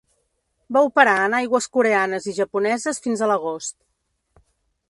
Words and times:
Va 0.77 0.81
operar 0.87 1.13
en 1.25 1.35
aigües 1.41 1.69
coreanes 1.77 2.27
i 2.31 2.35
japoneses 2.39 3.01
fins 3.07 3.23
a 3.23 3.29
l'agost. 3.33 3.75